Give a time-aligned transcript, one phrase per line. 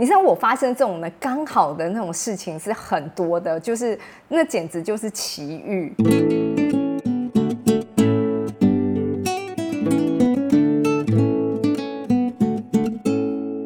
[0.00, 5.94] 你知道我发生这种的刚好的那种事情是很多的，就是那简直就是奇遇。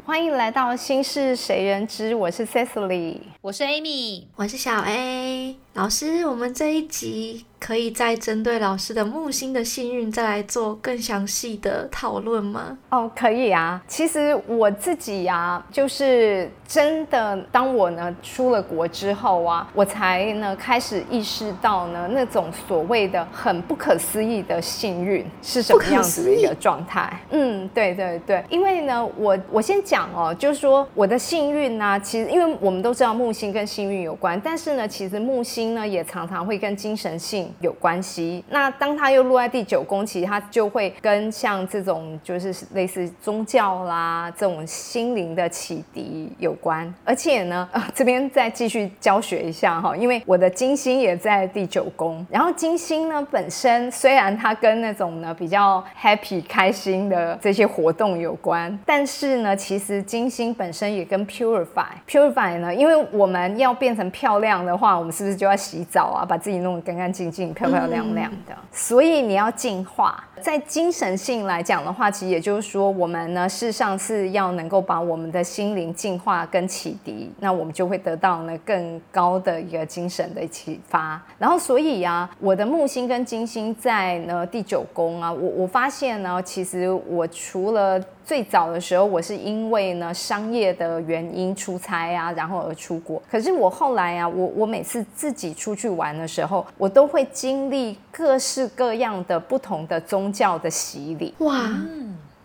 [0.04, 6.27] 欢迎来到心事谁人知，我是 Cecily，我是 Amy，我是小 A 老师。
[6.27, 7.46] 我们这一集。
[7.64, 12.76] 可以再针对老师的木星的幸运再来做更详细的讨论吗？
[12.90, 13.82] 哦，可以啊。
[13.88, 27.19] 其实我自己呀，就是真的，当我呢出了国之后啊，我才呢开始意识到呢那种所谓的很不可思议的幸运是什么样子的一个状态。
[27.30, 28.44] 嗯，对对对。
[28.50, 37.50] 因为呢，我我先讲哦，就是说我的幸运呢，其实因为我们都知道木星跟幸运有关，但是呢，其实木星呢也常常会跟精神性。
[37.60, 38.44] 有关系。
[38.50, 46.92] 那当他又落在第九宫，其实他就会跟像这种就是类似宗教啦这种心灵的启迪有关。
[47.04, 52.24] 而且呢，这边再继续教学一下哈，因为我的金星也在第九宫。
[52.30, 67.44] 然后金星呢本身虽然它跟那种呢比较 happy 开心的这些活动有关，但是呢，其实金星本身也跟 purify purify 呢，因为我们要变成漂亮的话，我们是不是就要洗澡啊，把自己弄得干干净净？
[67.53, 70.23] 漂漂亮亮的，所以你要进化。
[70.45, 81.19] 在精神性来讲的话，其实也就是说，我们呢，事实上是要能够把我们的心灵净化跟启迪，那我们就会得到呢更高的一个精神的启发。
[81.39, 93.23] 然后，所以啊，我的木星跟金星在呢第九宫啊，我我发现呢，其实我除了最早的时候，我是因为呢商业的原因出差啊，然后而出国。
[93.31, 100.31] 可是我后来啊，我我每次自己出去玩的时候，我都会经历各式各样的不同的宗。
[100.34, 101.70] 教的洗礼哇，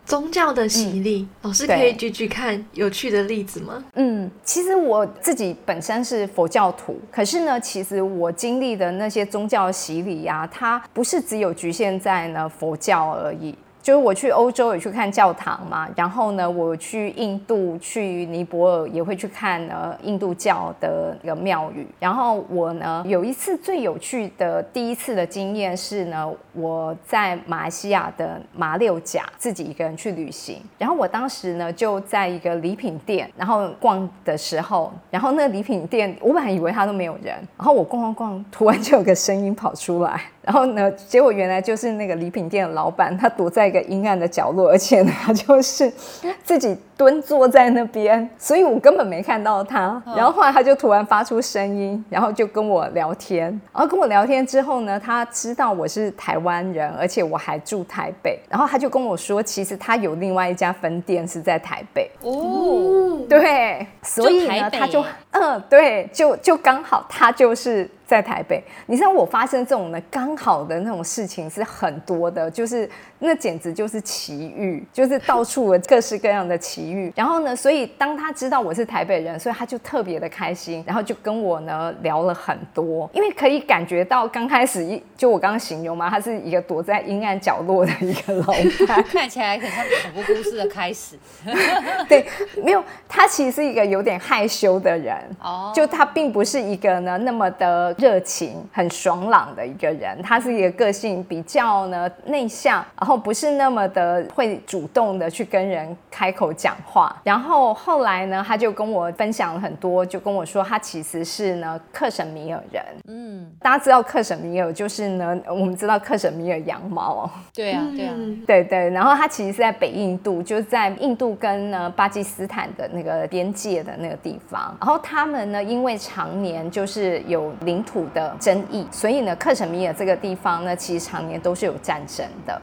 [0.06, 3.84] 宗教的洗礼，老师可以举举看有趣的例子吗？
[3.96, 13.56] 嗯，其实我自己本身是佛教徒，可是呢，其实我经历的那些宗教洗礼呀，它不是只有局限在呢佛教而已。
[13.90, 21.88] 就是我去欧洲也去看教堂嘛，然后呢，我去印度去尼泊尔也会去看呢印度教的一个庙宇。
[22.00, 30.62] 然后我呢有一次最有趣的第一次的经验是呢，我在马来西亚的马六甲自己一个人去旅行。
[30.78, 40.22] 然后我当时呢就在一个礼品店，然后逛的时候，然后那个礼品店我本来以为他都没有人，然后我逛逛逛，突然就有个声音跑出来。
[40.50, 40.92] 然后呢？
[41.08, 45.94] 结果原来就是那个礼品店的老板，他躲在一个阴暗的角落，而且呢，他就是
[46.44, 50.02] 自己蹲坐在那边，所以我根本没看到他。
[50.18, 53.46] 然后后来他就突然发出声音，然后就跟我聊天。
[53.72, 58.40] 然后跟我聊天之后呢，他知道我是台湾人，而且我还住台北。
[58.50, 62.10] 然后他就跟我说，其实他有另外一家分店是在台北。
[62.24, 67.90] 哦，对，所以呢，他就嗯，对，就就刚好他就是。
[68.10, 77.12] 在台北，你知道我发生这种的刚好的那种事情是很多的，就是那简直就是奇遇，就是到处各式各样的奇遇。
[77.16, 88.54] 然后呢，所以当他知道我是台北人，所以他就特别的开心，然后就跟我呢聊了很多，因为可以感觉到刚开始一就我刚刚形容嘛，他是一个躲在阴暗角落的一个老
[88.88, 91.18] 板， 看起来很像恐怖故事的开始。
[92.08, 92.26] 对，
[92.64, 97.96] 没有，他其实是一个有点害羞的人，哦，就他并不是一个呢那么的。
[97.98, 107.20] 热情很爽朗的一个人，他是一个个性比较呢内向，然后不是那么的会主动的去跟人开口讲话。
[107.24, 112.84] 然后后来呢，他就跟我分享了很多，就跟我说他其实是呢克什米尔人。
[113.08, 117.28] 嗯，大家知道克什米尔就是呢，我们知道克什米尔羊毛。
[117.52, 118.16] 对啊，对啊，
[118.46, 118.90] 对对。
[118.92, 124.78] 然后他其实是在北印度，就是在印度跟呢巴基斯坦的那个边界的那个地方。
[124.80, 132.62] 然后他们呢，因为常年就是有领土的争议，所以呢，克什米尔这个地方呢，其实常年都是有战争的。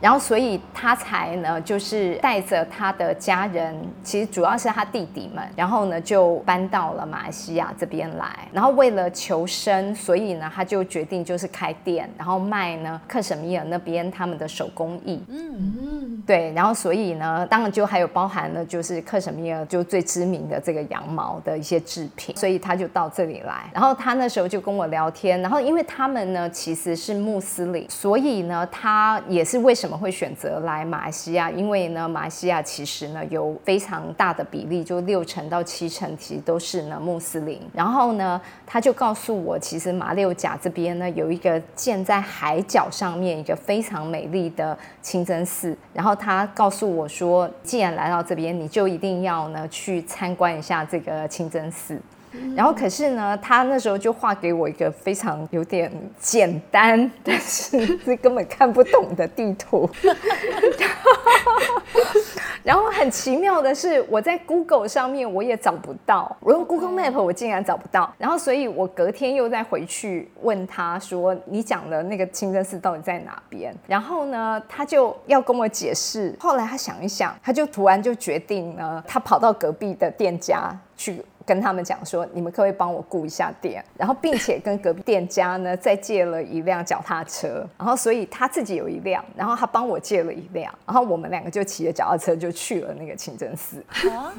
[0.00, 8.26] 然后，所以他才呢，就是带着他的家人，其实主要是他弟弟们，然后呢，就搬到了马来西亚这边来。
[8.50, 15.22] 然后为了求生，所以呢，他就决定就是开店，然后卖呢克什米尔那边他们的手工艺。
[15.28, 16.50] 嗯嗯，对。
[16.54, 22.34] 然后，所以呢，当然就还有包含了就是克什米尔就最知名的这个羊毛的一些制品。
[22.38, 23.70] 所以他就到这里来。
[23.74, 25.38] 然后他那时候就跟我聊天。
[25.42, 29.89] 然后因为他们呢其实是穆斯林，所以呢，他也是为什么。
[29.90, 31.50] 么会选择来马来西亚？
[31.50, 37.60] 因为呢，马来西亚其实呢有非常大的比例，就六成到七成其实都是呢穆斯林。
[37.74, 45.76] 然后呢，他就告诉我，其实马六甲这边呢有一个建在海角上面一个非常美丽的清真寺。
[45.92, 52.00] 然后他告诉我说，既然来到这边，你就一定要呢去参观一下这个清真寺。
[52.54, 59.88] 然后可是呢，他那时候就画给我一个非常有点简单，但是是根本看不懂的地图。
[62.62, 68.12] 然后很奇妙的是，我在 Google 上面我也找不到，我用 Google Map 我竟然找不到。
[68.18, 76.36] 然后所以我隔天又再回去问他说：“你讲的那个清真寺到底在哪边？”然后呢，他就要跟我解释。
[76.38, 81.24] 后来他想一想，他就突然就决定呢，他跑到隔壁的店家去。
[81.50, 83.84] 跟他们讲说，你们可不可以帮我顾一下店？
[83.98, 93.84] 然后，并且跟隔壁店家呢再借了一辆脚踏车，然后所以他自己有一辆，然后他帮我借了一辆，然后我们两个就骑着脚踏车就去了那个清真寺。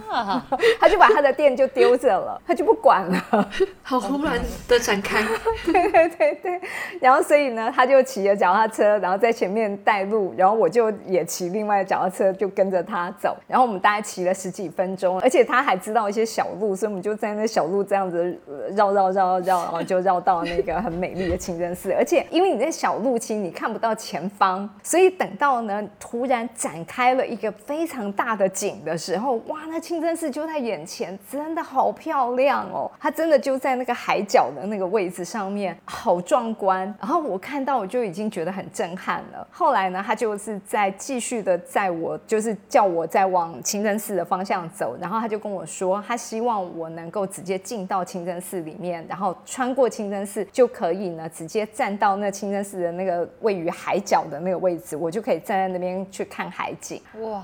[0.09, 0.41] 啊！
[0.79, 3.49] 他就把他的店就丢着了，他就不管了。
[3.83, 5.21] 好忽然的展开。
[5.65, 6.61] 对对对对。
[7.01, 13.35] 然后所以呢，他就骑着脚踏车，然后在前面带路，然后我就也骑另外脚踏车就跟着他走。
[13.47, 17.00] 然后我们大概骑了十几分钟，而且他还知道一些小路，所以我们。
[17.01, 18.39] 就在那小路这样子
[18.75, 21.91] 绕绕绕绕，然后就绕到那个很美丽的清真寺。
[21.93, 32.89] 而且因为你在小路，其实你看不到前方，所以等到呢突然展开了一个非常大的景的时候，哇，那清真寺就在眼前，真的好漂亮哦！
[32.99, 36.81] 它真的就在那个海角的那个位置上面，好壮观。
[36.99, 39.47] 然后我看到我就已经觉得很震撼了。
[39.49, 46.90] 后来呢，他就是在继续的在我就是叫我在往清真寺的方向走，然后他就跟我说，他希望我。
[46.95, 57.01] 能够直接进到清真寺里面，然后穿过清真寺就可以呢，直接站到那清真寺的那个位于海角的那个位置，我就可以站在那边去看海景。
[57.21, 57.43] 哇，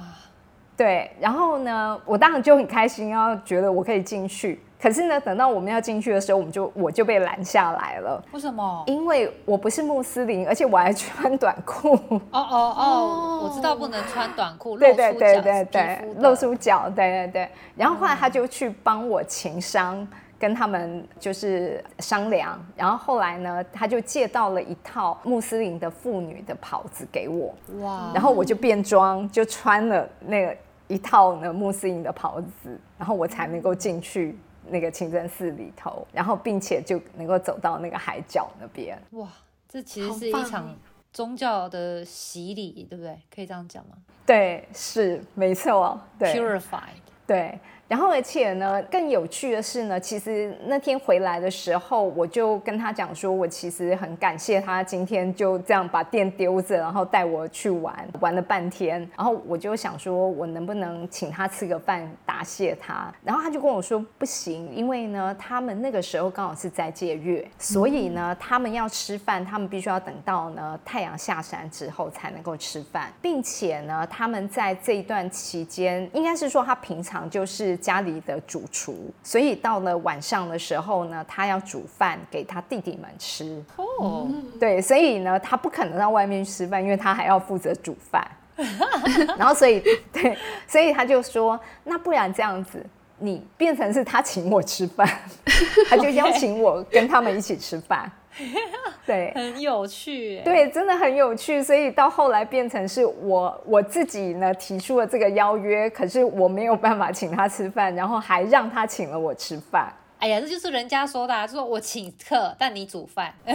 [0.75, 4.59] 对，然后呢，我当然就很开心，然后觉得我可以进去。
[4.79, 8.23] 可是呢，等到我们要进去的时候，我们就我就被拦下来了。
[8.31, 8.83] 为什么？
[8.85, 11.93] 因为我不是穆斯林，而且我还穿短裤。
[11.93, 17.49] 哦哦哦，我知道不能穿短裤，对对对对对，露出脚，对对对。
[17.75, 20.07] 然后后来他就去帮我情商，
[20.37, 22.63] 跟他们就是商量。
[22.75, 27.51] 然后后来呢，他就借到了一套穆斯林的妇女的袍子给我。
[27.81, 28.11] 哇！
[28.13, 30.55] 然后我就变装，就穿了那个
[30.87, 34.37] 一套呢穆斯林的袍子，然后我才能够进去。
[34.69, 39.01] 那个清真寺里头，然后并且就能够走到那个海角那边。
[39.11, 39.27] 哇，
[39.67, 40.75] 这其实是一场
[41.11, 43.19] 宗教的洗礼，对不对？
[43.33, 43.97] 可以这样讲吗？
[44.25, 45.99] 对，是没错。
[46.19, 47.01] 对，purified。
[47.25, 47.59] 对。
[47.87, 58.99] 然后，而且呢，更有趣的是呢，其实那天回来的时候，我就跟他讲说，我其实很感谢他今天就这样把店丢着，然后带我去玩，玩了半天。
[59.15, 63.09] 然后我就想说，我能不能请他吃个饭答谢他？
[63.23, 77.76] 然后他就跟我说不行，因为呢，他们那个时候刚好是在借月，所以呢，他们要吃饭，他们必须要等到呢太阳下山之后才能够吃饭，并且呢，他们在这一段期间，应该是说他平常就是。
[77.77, 83.63] 家里的主厨，所以到了晚上的时候呢，他要煮饭给他弟弟们吃。
[83.75, 84.27] 哦，
[84.59, 88.27] 对，所以呢，他不可能到外面去吃饭，因为他还要负责煮饭。
[89.37, 89.79] 然后，所以
[90.11, 90.35] 对，
[90.67, 92.83] 所以他就说，那不然这样子，
[93.19, 95.07] 你变成是他请我吃饭，
[95.87, 98.11] 他就邀请我跟他们一起吃饭。
[99.05, 100.41] 对，很有趣。
[100.43, 101.61] 对，真的很有趣。
[101.63, 109.91] 所以到后来变成是我我自己呢提出了这个邀约，可是我没有办法请他吃饭，然后还让他请了我吃饭。
[110.19, 113.33] 哎呀，这就是人家说的，说我请客，但你煮饭。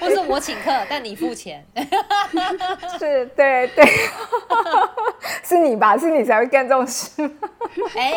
[0.00, 1.64] 或是我请客，但你付钱。
[2.98, 3.84] 是，对对，
[5.42, 5.96] 是你吧？
[5.96, 7.22] 是你才会干这种事。
[7.96, 8.12] 哎，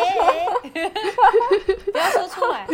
[1.92, 2.66] 不要说出来。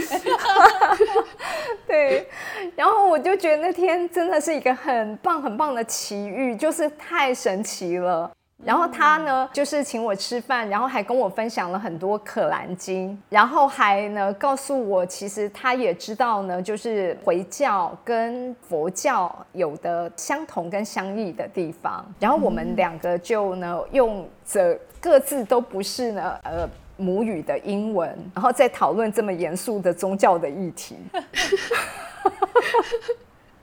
[1.87, 2.29] 对，
[2.75, 8.31] 然后我就觉得那天真的是一个很棒很棒的奇遇，就是太神奇了。
[8.63, 22.05] 然后他呢，就是请我吃饭，然后还跟我分享了很多可兰经，然后还呢告诉我，其实他也知道呢，就是回教跟佛教有的相同跟相异的地方。
[22.19, 30.97] 然后我们两个就呢用着各自都不是呢呃母语的英文，然后再讨论这么严肃的宗教的议题。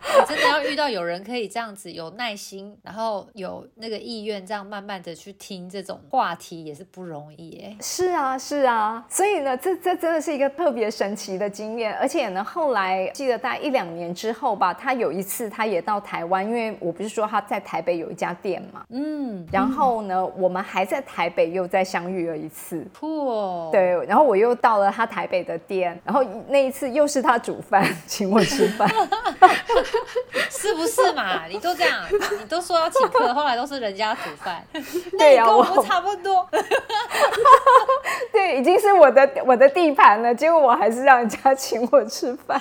[0.04, 7.78] 你真的要遇到有人可以这样子有耐心，然后有那个意愿，这样慢慢的去听这种话题也是不容易哎。
[7.82, 23.70] 是啊，是啊，所以呢，这这真的是一个特别神奇的经验，而且呢，后来记得大概一两年之后吧，他有一次他也到台湾，因为我不是说他在台北有一家店嘛，嗯，然后呢，我们还在台北又再相遇了一次，酷哦。
[23.72, 28.90] 对，然后我又到了他台北的店，然后那一次又是他煮饭 请我吃饭。
[30.50, 31.46] 是不是嘛？
[31.48, 32.04] 你都这样，
[32.40, 34.66] 你都说要请客，后来都是人家煮饭。
[35.18, 36.48] 对呀，我们差不多。
[38.32, 42.60] 对，已经是我的我的地盘了，结果我还是让人家请我吃饭。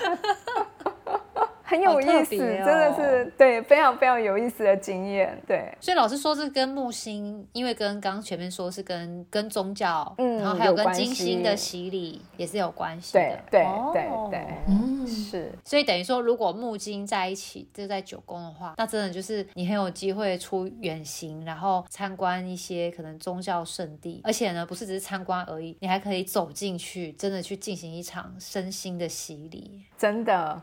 [1.71, 5.41] 很有意思，真的是对，非常非常有意思的经验。
[5.47, 13.21] 对，所以老师说是跟木星，因为跟刚刚前面说是跟跟宗教，嗯，然后还有跟金星的洗礼也是有关系的。
[13.53, 13.63] 对
[13.93, 15.53] 对对，嗯，是。
[15.65, 30.61] 所以等于说，如果木金在一起就在九宫的话，那真的就是你很有机会出远行，然后参观一些可能宗教圣地，而且呢，不是只是参观而已，你还可以走进去，真的去进行一场身心的洗礼，真的。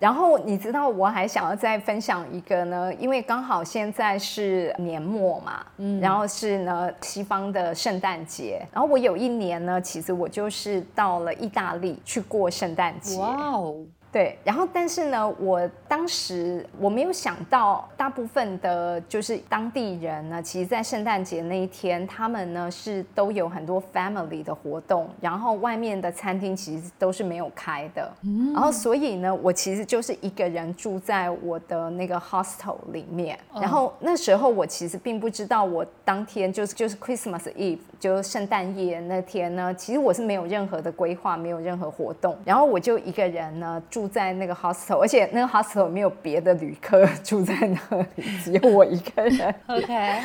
[0.00, 13.18] 然后你知道我还想要再分享一个呢，因为刚好现在是年末嘛，嗯，然后是呢西方的圣诞节，然后我有一年呢，其实我就是到了意大利去过圣诞节。
[13.18, 13.76] 哇哦！
[14.12, 28.12] 对，然后但是呢，我当时我没有想到，大部分的就是当地人呢，其实，在圣诞节那一天，他们呢是都有很多 family 的活动，然后外面的餐厅其实都是没有开的，
[28.52, 43.99] 然后所以呢，我其实就是一个人住在我的那个 hostel 里面，然后那时候我其实并不知道，我当天就是就是 Christmas Eve，就圣诞夜那天呢，其实我是没有任何的规划，没有任何活动，然后我就一个人呢住。
[44.00, 49.54] 住在那个 hostel，而且那个 hostel 没有别的旅客 住在那里，只有我一个人。
[49.66, 50.20] OK。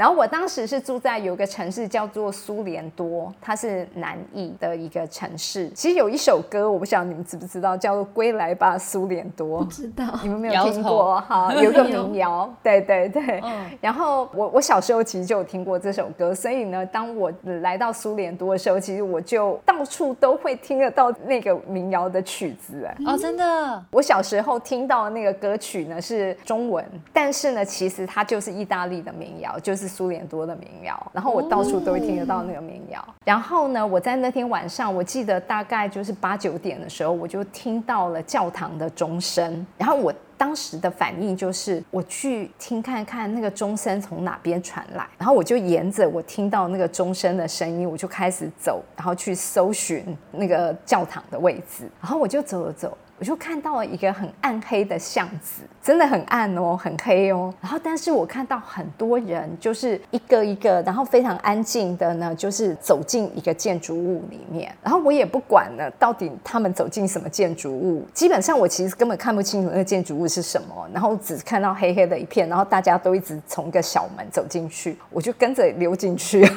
[0.00, 5.68] 然后我当时是住在有个城市叫做苏联多，它是南意的一个城市。
[5.74, 9.60] 其实有一首歌，我不晓得你们知不知道，叫做《归来吧，苏联多》。
[9.64, 11.52] 不知道，你们没有听过哈？
[11.52, 13.42] 有个民谣， 对对对。
[13.78, 17.30] 然后我我小时候其实就有听过这首歌，所以呢，当我
[17.60, 22.86] 来到苏联多的时候，其实我就到处都会听得到那个民谣的曲子。
[22.86, 23.84] 哎，哦，真的。
[23.90, 29.89] 我小时候听到的那个歌曲呢是中文，但是呢，其实它就是意大利的民谣，就是。
[29.90, 33.04] 是苏联多的民谣，然后我到处都会听得到那个民谣。
[33.24, 39.66] 然后呢，我在那天晚上，我记得大概就是八九点的时候，我就听到了教堂的钟声。
[39.76, 45.06] 然后我当时的反应就是，我去听看看那个钟声从哪边传来。
[45.18, 51.90] 然后我就沿着我听到那个钟声的声音，我就开始走，然后去搜寻那个教堂的位置。
[52.00, 52.96] 然后我就走了走。
[53.20, 57.52] 我就看到了一个很暗黑的巷子，真的很暗哦，很黑哦。
[57.60, 64.74] 然后，但是我看到很多人，就是一个一个，然后非常安静的呢，就是走进一个建筑物里面。
[64.82, 68.08] 然后我也不管了，到底他们走进什么建筑物。
[68.14, 76.50] 基本上我其实根本看不清楚那个建筑物是什么，然后只看到黑黑的一片，然后大家都一直从一个小门走进去，我就跟着溜进去。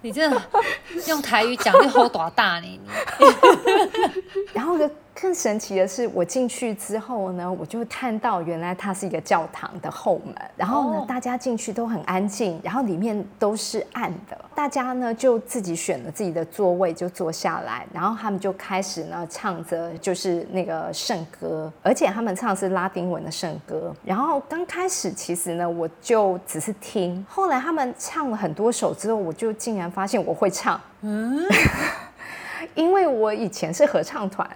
[0.00, 0.22] 你这
[1.08, 2.62] 用台语讲，你好多大呢？
[2.62, 2.80] 你，
[4.54, 4.88] 然后就。
[5.20, 10.34] 更神奇的是，我进去之后呢，我就看到原来它是一个教堂的后门。
[10.56, 14.38] 然后呢，大家进去都很安静，然后里面都是暗的。
[14.54, 23.94] 大家呢就自己选了自己的座位就坐下来，然后他们就开始呢唱着就是那个圣歌，而且他们唱的是拉丁文的圣歌。
[24.04, 30.80] 然后刚开始其实呢我就只是听，后来他们唱了很多首之后，我就竟然发现我会唱。
[31.02, 31.44] 嗯，
[32.74, 34.48] 因为我以前是合唱团。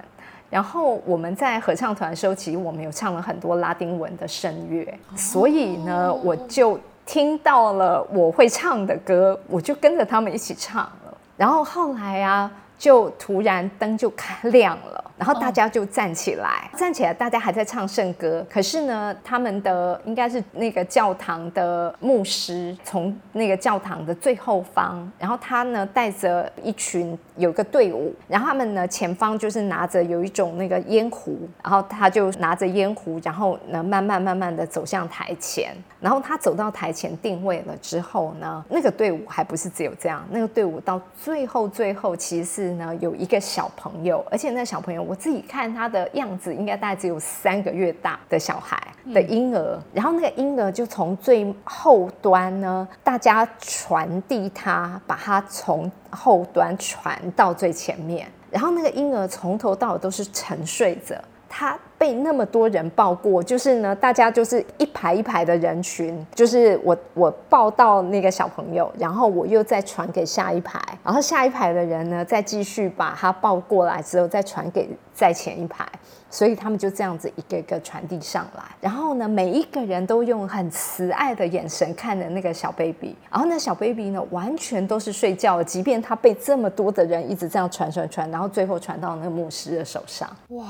[0.50, 4.86] 然后我们在合唱团的时候，其实我们有唱了很多拉丁文的声乐，
[5.16, 11.18] 所以呢，我就听到了我会唱的歌，我就跟着他们一起唱了。
[11.36, 15.04] 然后后来啊，就突然灯就开亮了。
[15.16, 18.44] 然后大家就站起来，站起来，大家还在唱圣歌。
[18.50, 35.72] 可是呢，他们的应该是那个教堂的牧师从那个教堂的最后方，然后他呢带着一群有个队伍，然后他们呢前方就是拿着有一种那个烟壶，然后他就拿着烟壶，然后呢慢慢慢慢的走向台前。
[36.00, 45.03] 然后他走到台前定位了之后呢，那个队伍还不是只有这样，那个队伍到最后最后其实呢有一个小朋友，而且那小朋友。
[45.06, 48.80] 我自己看他的样子，应该大概只有三个月大的小孩
[49.12, 61.14] 的婴儿，然后那个婴儿就从最后端呢，大家传递他，把他从后端传到最前面，然后那个婴儿从头到尾都是沉睡着，
[61.48, 61.78] 他。
[62.04, 75.88] 被那么多人抱过，就是呢，大家就是一排一排的人群，就是我我抱到那个小朋友，然后我又再传给下一排，然后下一排的人呢，再继续把他抱过来之后，再传给在前一排。
[76.28, 90.66] 所以他们就这样子一个一个传递上来，然后呢，每一个人都用很慈爱的眼神看着那个小 baby，然后那小 baby 呢，完全都是睡觉的，即便他被这么多的人一直这样传传传，然后最后传到那个牧师的手上，哇，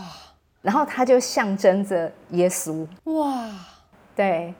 [0.65, 3.49] 然后它就象征着耶稣，哇，
[4.17, 4.53] 对。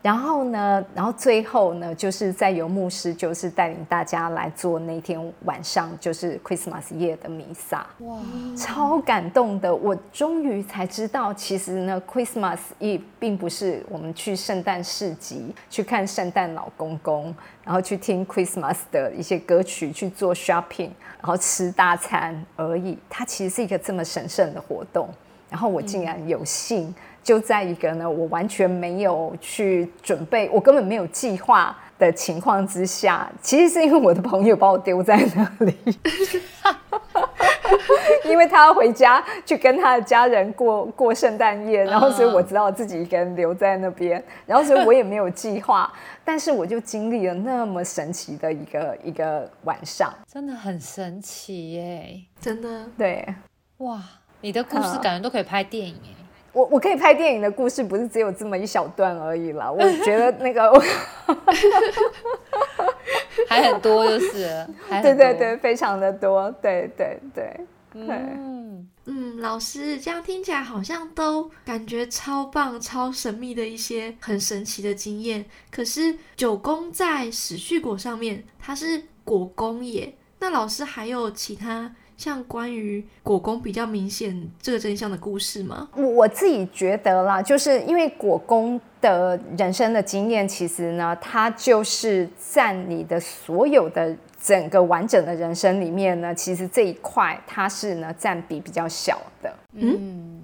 [0.00, 8.16] 然后呢，然后最后呢，就是在由牧师就是带领大家来做那天晚上就是 Christmas 夜的弥撒，哇，
[8.56, 9.74] 超感动的！
[9.74, 17.34] 我终于才知道，其实呢，Christmas Eve 并不是我们去圣诞市集去看圣诞老公公，
[17.64, 22.96] 然后去听 Christmas 的一些歌曲，去做 shopping，然后吃大餐而已。
[23.10, 25.08] 它其实是一个这么神圣的活动，
[25.48, 26.92] 然后我竟然有幸。
[27.20, 35.76] 就在一个呢，我完全没有去准备，我根本没有计划的情况之下，其实是因为我的朋友把我丢在那里，
[38.24, 45.92] 因为他要回家去跟他的家人过过圣诞夜，然后所以我知道自己一个人留在那边，然后所以我也没有计划，
[46.24, 52.86] 但是我就经历了那么神奇的一个一个晚上，真的很神奇耶，真的。
[52.96, 53.34] 对，
[53.78, 54.00] 哇，
[54.40, 56.14] 你的故事感觉都可以拍电影哎。
[56.52, 59.70] 我我可以拍电影的故事，不是只有这么一小段而已啦。
[59.72, 60.72] 我觉得那个
[63.48, 64.66] 还很多，就是
[65.02, 67.60] 对对对，非常的多，对对对，
[67.92, 75.44] 嗯嗯，老师这样听起来好像都感觉超棒、超神秘的一些很神奇的经验。
[75.70, 80.14] 可是九宫在史序果上面，它是果宫耶。
[80.40, 81.94] 那老师还有其他？
[82.18, 85.88] 像关于果公比较明显这个真相的故事吗？
[85.94, 99.54] 我我自己觉得啦，就是因为果公的人生的经验，其实呢，他就是占你的所有的整个完整的人生里面呢，其实这一块它是呢占比比较小的。
[99.74, 100.42] 嗯，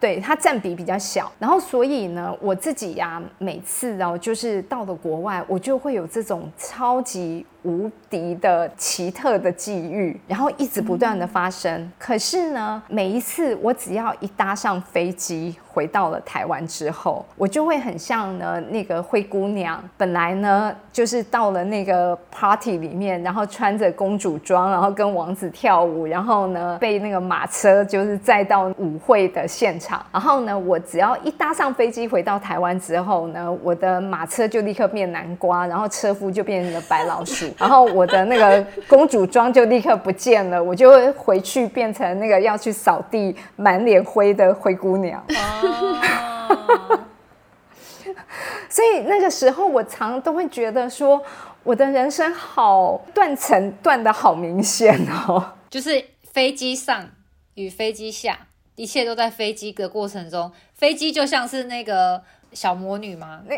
[0.00, 7.46] 对，它占比比较小，然后所以呢，我自己呀，每次哦，就是到了国外，我就会有这种超级。
[7.64, 11.90] 无敌的奇特的际遇，然后一直不断的发生。
[11.98, 30.04] 可是呢，每一次我只要一搭上飞机回到了台湾之后，我就会很像呢那个灰姑娘，本来呢就是到了那个 party 里面，然后穿着公主装，然后跟王子跳舞，然后呢被那个马车就是载到舞会的现场。
[30.12, 37.50] 然后呢，我只要一搭上飞机回到台湾之后呢，我的马车就立刻变南瓜，然后车夫就变成了白老鼠。
[37.58, 45.24] 然后我的那个公主装就立刻不见了，我就会回去变成那个要去扫地、满脸灰的灰姑娘。
[48.68, 51.22] 所以那个时候，我常都会觉得说，
[51.62, 55.52] 我的人生好断层断的好明显哦。
[55.70, 57.08] 就是飞机上
[57.54, 58.36] 与飞机下，
[58.74, 62.20] 一切都在飞机的过程中，飞机就像是那个
[62.52, 63.42] 小魔女吗？
[63.46, 63.56] 那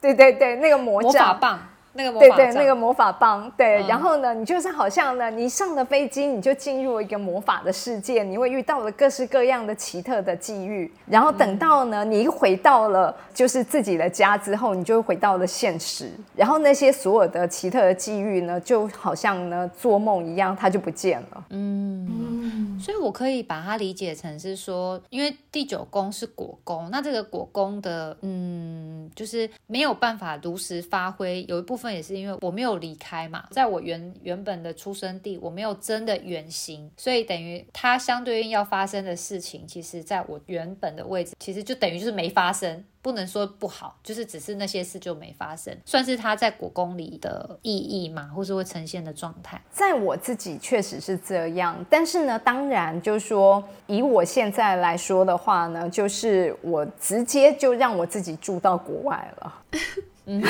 [0.00, 1.58] 对对对，那个魔魔法棒。
[1.98, 21.44] 对对，那个魔法棒，对，然后呢，你就是好像呢，你上了飞机，你就进入了一个魔法的世界，你会遇到了各式各样的奇特的际遇，然后等到呢，你一回到了就是自己的家之后，你就回到了现实，然后那些所有的奇特的际遇呢，就好像呢做梦一样，它就不见了。
[21.50, 31.87] 嗯，所以我可以把它理解成是说，因为第九宫是果宫，那这个果宫的，嗯，就是没有办法如实发挥，有一部分。
[31.92, 42.84] 也是因为我没有离开嘛，在我原原本的出生地，我没有真的远行，所以等于它相对应要发生的事情，其实在我原本的位置，其实就等于就是没发生。
[43.00, 49.58] 不能说不好，就是只是那些事就没发生，算是它在国宫里的意义嘛，或是会呈现的状态。
[49.70, 59.62] 在我自己确实是这样，但是呢，当然就是说，以我现在来说的话呢，就是我直接就让我自己住到国外了。
[60.26, 60.42] 嗯。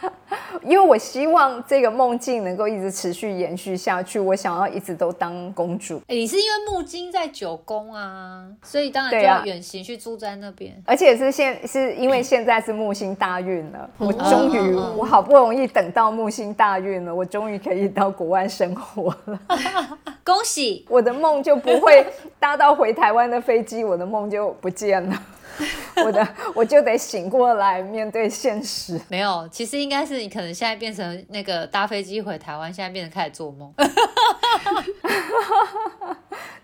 [0.62, 6.00] 因为我希望这个梦境能够一直持续延续下去，我想要一直都当公主。
[6.08, 10.80] 你是因为木金在九宫啊，所以当然就要远行去住在那边。
[10.84, 19.40] 而且是现是因为现在是木星大运了， 我终于我好不容易等到木星大运了，我终于可以到国外生活了。
[20.24, 20.84] 恭喜！
[20.90, 22.06] 我的梦就不会
[22.38, 25.22] 搭到回台湾的飞机，我的梦就不见了。
[26.04, 29.00] 我的我就得醒过来面对现实。
[29.08, 33.72] 没有，其实应该是你可能现在变成那个搭飞机回台湾，现在变成开始做梦。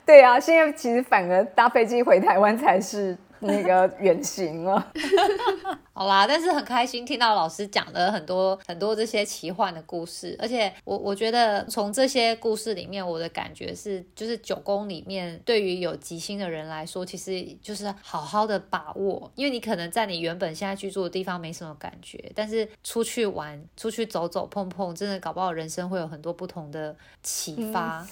[0.06, 4.92] 对啊，现在其实反而搭飞机回台湾才是那个原型了。
[5.96, 28.04] 好啦，但是很开心听到老师讲了很多很多这些奇幻的故事，而且我我觉得从这些故事里面，我的感觉是，就是九宫里面对于有吉星的人来说，其实就是好好的把握，因为你可能在你原本现在居住的地方没什么感觉，但是出去玩、出去走走碰碰，真的搞不好人生会有很多不同的启发。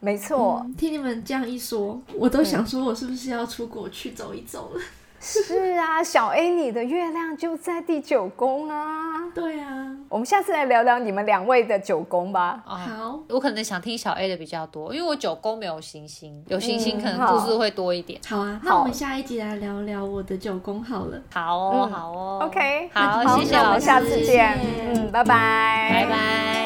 [0.00, 4.80] 没错，听你们这样一说，我都想说，我是不是要出国去走一走了？
[5.18, 9.24] 是啊， 小 A，你的月亮就在第九宫啊。
[9.34, 12.62] 对啊，我们下次来聊聊你们两位的九宫吧。
[12.64, 18.20] 好，我可能想听小 A 的比较多，因为我九宫没有星星，有星星可能故事会多一点。
[18.28, 21.20] 好啊，那我们下一集来聊聊我的九宫好了。
[21.32, 22.40] 好哦，好哦。
[22.44, 24.58] OK，好，谢谢老师，下次见。
[24.94, 26.65] 嗯，拜拜，拜拜。